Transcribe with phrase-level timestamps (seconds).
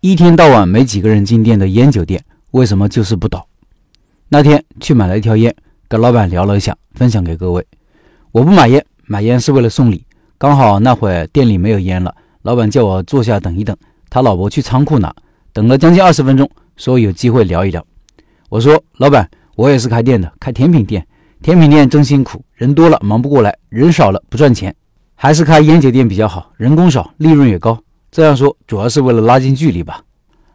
[0.00, 3.44] 一天到晚没几个人进店的烟酒店，为什么就是不倒？
[4.28, 5.52] 那天去买了一条烟，
[5.88, 7.66] 跟老板聊了一下，分享给各位。
[8.30, 10.04] 我不买烟，买烟是为了送礼。
[10.38, 13.76] 刚好那会店里没有烟了，老板叫我坐下等一等，
[14.08, 15.12] 他老婆去仓库拿。
[15.52, 17.84] 等了将近二十分钟，说有机会聊一聊。
[18.50, 21.04] 我说：“老板，我也是开店的，开甜品店。
[21.42, 24.72] 甜品店真辛苦，人多了忙不过来，人少了不赚钱，
[25.16, 27.76] 还是开烟酒店比较好，人工少，利润也高。”
[28.10, 30.02] 这样说主要是为了拉近距离吧。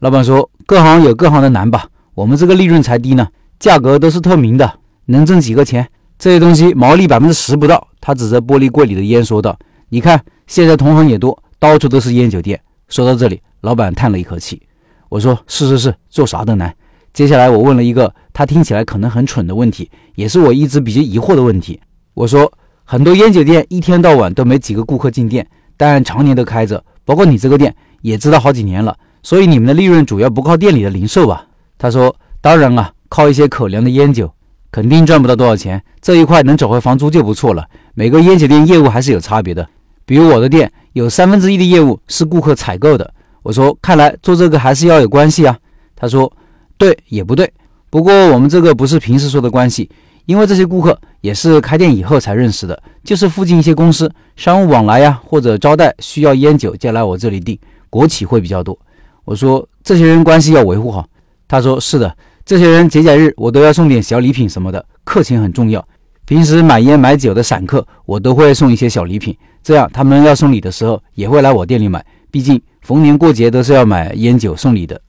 [0.00, 3.26] 老板说：“各行有各行的难吧，我们这个利润才低呢，
[3.58, 5.88] 价格都是透明的，能挣几个钱？
[6.18, 14.60] 这些东西毛利百分之十不到。”他指着玻璃柜里的烟说道：“你看，现在同行也多，到处都是烟酒店。”说到这里，老板叹了一口气。
[15.08, 16.74] 我说：“是是是，做啥都难。”
[17.14, 21.80] 接下来我问了一个他听起来可能很蠢的问题，也是我一直比较疑惑的问题。
[22.12, 22.52] 我说
[22.84, 31.46] ：“很多烟酒店一天到晚都没几个顾客进店，但常年都开着。”包括你这个店也知道好几年了，所以你们的利润主要不靠店里的零售吧？
[31.78, 34.30] 他说：“当然啊，靠一些口粮的烟酒，
[34.70, 35.80] 肯定赚不到多少钱。
[36.02, 37.64] 这一块能找回房租就不错了。
[37.94, 39.66] 每个烟酒店业务还是有差别的，
[40.04, 43.08] 比如我的店有三分之一的业务是顾客采购的。”
[43.42, 45.56] 我说：“看来做这个还是要有关系啊。”
[45.94, 46.30] 他说
[46.76, 47.50] ：“对，也不对。
[47.88, 49.88] 不过我们这个不是平时说的关系。”
[50.26, 57.56] 因为这些顾客也是开店以后才认识的，就是附近一些公司商务往来呀，或者招待需要烟酒，就来我这里订。
[57.88, 58.76] 国企会比较多。
[59.24, 61.06] 我说这些人关系要维护好。
[61.46, 65.82] 他说是的，这些人节假日我都要送点小礼品什么的，客情很重要。
[66.24, 72.04] 平时买烟买酒的散客，我都会送一些小礼品，这样他们要送礼的时候也会来我店里买。
[72.32, 75.00] 毕竟逢年过节都是要买烟酒送礼的。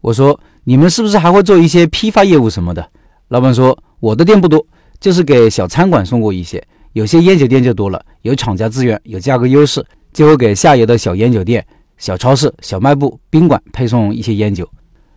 [0.00, 2.88] 我说你们是不是还会做一些批发业务什么的？
[3.26, 3.76] 老板说。
[4.00, 4.66] 我的店不多，
[4.98, 6.66] 就是给小餐馆送过一些。
[6.92, 11.64] 有些烟酒店就多了，有厂家资源，有价格优势，就会给下游的小烟酒店、
[11.98, 14.68] 小超市、小卖部、宾馆配送一些烟酒。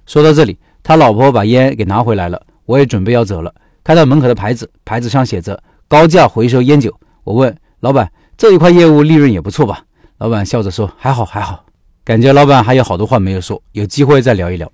[0.06, 3.54] 说到这里，他老婆把烟给拿回来了，我也准备要走了。
[3.84, 6.94] 看到门口的牌子，牌子上写着“高价回收烟酒”。
[7.26, 9.84] 我问老板：“这一块业务利润也不错吧？”
[10.20, 11.66] 老板笑着说：“还好，还好。”
[12.06, 14.72] 感觉老板还有好多话没有说，有机会再聊一聊。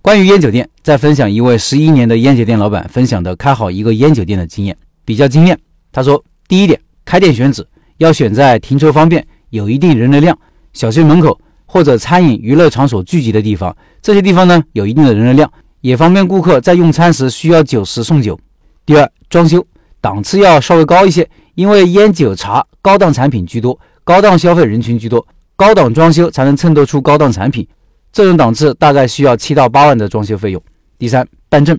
[0.00, 5.58] 关于烟酒店，再分享一位十一年的烟酒店老板分享的开好一个烟酒店的经验，比较惊艳。
[5.90, 7.66] 他说：第一点，开店选址
[7.98, 10.38] 要选在停车方便、有一定人流量、
[10.72, 13.76] 小区门口或者餐饮娱乐场所聚集的地方。
[14.00, 18.38] 这些地方呢，有一定的人流量，也方便顾客在用餐时需要酒时送酒。
[18.84, 19.66] 第二，装修
[20.00, 25.26] 档次要稍微高一些，因为烟酒茶高档产品居多，高档消费人群居多，
[25.56, 27.66] 高档装修才能衬托出高档产品。
[28.12, 30.62] 这种档次大概需要七到八万的装修费用。
[30.96, 31.76] 第三，办证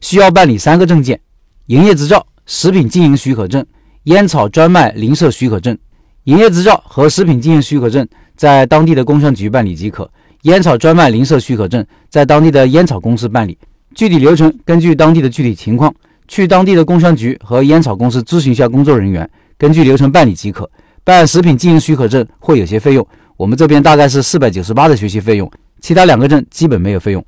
[0.00, 1.20] 需要办理三个证件：
[1.66, 3.66] 营业执照、食品经营许可证、
[4.04, 5.76] 烟草专卖零售许可证。
[6.24, 8.06] 营业执照和食品经营许可证
[8.36, 10.04] 在当地的工商局办理即可；
[10.42, 13.56] 烟草专卖零售许可证在当地的烟草公司办理。
[13.94, 15.94] 具体流程根据当地的具体情况，
[16.28, 20.68] 去当地的工商局和烟草公司咨询一下工作人员，根据流程办理即可。
[21.02, 23.06] 办食品经营许可证会有些费用，
[23.36, 25.50] 我们这边大概是四百九十八的学习费用。
[25.80, 27.24] 其他两个证基本没有费用。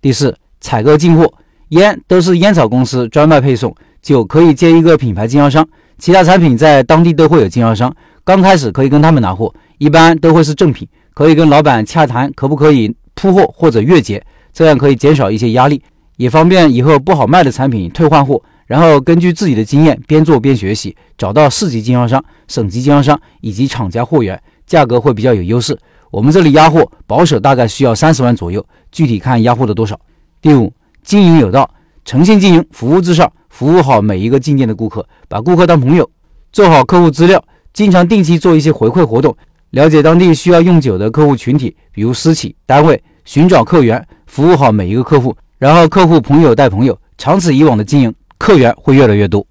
[0.00, 1.30] 第四，采购进货，
[1.68, 5.68] 烟都是烟草公司专卖配送，酒可以接一个品牌经销商，
[5.98, 7.94] 其他产品在当地都会有经销商。
[8.24, 15.82] 刚开始可以跟他们拿货，一般都会是正品，可以跟老板洽谈可不可以铺货或者月结，这样可以减少一些压力，
[16.16, 18.42] 也方便以后不好卖的产品退换货。
[18.66, 25.78] 然后根据自己的经验边做边学习，找到市级经销商、省级经销商以及厂家货源，价格会比较有优势。
[26.10, 29.98] 我们这里压货保守大概需要三十万左右，具体看压货的多少。
[30.42, 30.70] 第五，
[31.02, 31.70] 经营有道，
[32.04, 36.08] 诚信经营，服务至上，服务好每一个进店的顾客，把顾客当朋友，
[36.52, 37.42] 做好客户资料，
[37.72, 39.36] 经常定期做一些回馈活动，
[39.70, 49.44] 了解当地需要用酒的客户群体，比如私企单位，寻找客源，服务好每一个客户，然后客户朋友带朋友，长此以往的经营，客源会越来越多。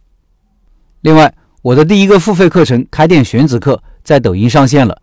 [1.01, 4.97] 另外，我的第一个付费课程开店选址课在抖音上线了。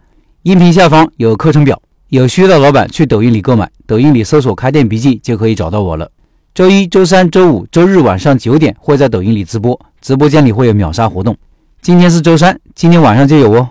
[0.45, 1.79] 音频下方有课程表，
[2.09, 6.11] 有需要的老板去抖音里购买，抖音里搜索“开店笔记”就可以找到我了。
[6.55, 11.37] 周一周三周五周日晚上九点会在抖音里直播，直播间里会有秒杀活动。
[11.83, 13.69] 今天是周三，今天晚上就有哦。